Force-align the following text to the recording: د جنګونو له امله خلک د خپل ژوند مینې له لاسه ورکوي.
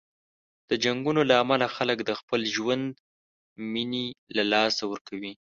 د 0.69 0.71
جنګونو 0.83 1.21
له 1.29 1.35
امله 1.43 1.65
خلک 1.75 1.97
د 2.03 2.11
خپل 2.19 2.41
ژوند 2.55 2.85
مینې 3.71 4.05
له 4.35 4.43
لاسه 4.53 4.83
ورکوي. 4.91 5.33